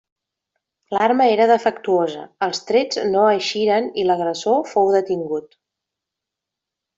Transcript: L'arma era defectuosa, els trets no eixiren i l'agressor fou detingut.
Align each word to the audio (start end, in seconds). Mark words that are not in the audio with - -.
L'arma 0.95 1.27
era 1.33 1.45
defectuosa, 1.51 2.23
els 2.47 2.61
trets 2.69 2.99
no 3.11 3.27
eixiren 3.35 3.91
i 4.05 4.09
l'agressor 4.09 4.59
fou 4.73 4.91
detingut. 4.97 5.55